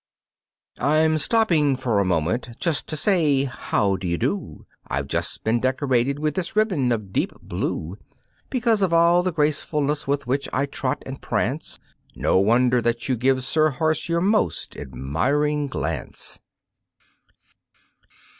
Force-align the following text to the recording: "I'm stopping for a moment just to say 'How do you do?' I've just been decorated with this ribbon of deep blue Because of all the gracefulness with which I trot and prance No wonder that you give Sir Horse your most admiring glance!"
"I'm 0.79 1.19
stopping 1.19 1.75
for 1.75 1.99
a 1.99 2.05
moment 2.05 2.57
just 2.59 2.87
to 2.87 2.97
say 2.97 3.43
'How 3.43 3.97
do 3.97 4.07
you 4.07 4.17
do?' 4.17 4.65
I've 4.87 5.07
just 5.07 5.43
been 5.43 5.59
decorated 5.59 6.17
with 6.17 6.33
this 6.33 6.55
ribbon 6.55 6.91
of 6.91 7.13
deep 7.13 7.31
blue 7.39 7.99
Because 8.49 8.81
of 8.81 8.93
all 8.93 9.21
the 9.21 9.31
gracefulness 9.31 10.07
with 10.07 10.25
which 10.25 10.49
I 10.51 10.65
trot 10.65 11.03
and 11.05 11.21
prance 11.21 11.77
No 12.15 12.37
wonder 12.39 12.81
that 12.81 13.07
you 13.09 13.15
give 13.15 13.43
Sir 13.43 13.69
Horse 13.69 14.09
your 14.09 14.21
most 14.21 14.75
admiring 14.75 15.67
glance!" 15.67 16.39